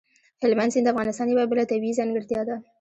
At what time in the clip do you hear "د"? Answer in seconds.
0.87-0.91